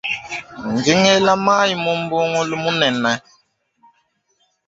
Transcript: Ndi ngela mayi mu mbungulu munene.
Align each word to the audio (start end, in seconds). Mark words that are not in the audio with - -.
Ndi 0.75 0.91
ngela 0.99 1.33
mayi 1.45 1.73
mu 1.83 1.91
mbungulu 2.01 2.55
munene. 2.63 3.11